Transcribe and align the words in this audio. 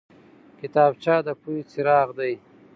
کتابچه 0.59 1.15
د 1.25 1.27
پوهې 1.41 1.61
څراغ 1.71 2.07
دی 2.19 2.33